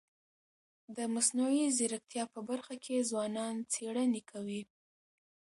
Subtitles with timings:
[0.95, 4.61] د مصنوعي ځیرکتیا په برخه کي ځوانان څيړني کوي.